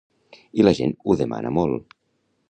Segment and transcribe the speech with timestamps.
[0.61, 1.95] I la gent ho demana molt.